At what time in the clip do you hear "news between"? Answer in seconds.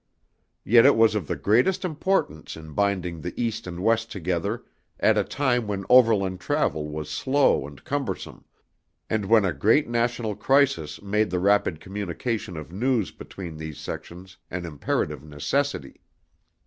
12.73-13.57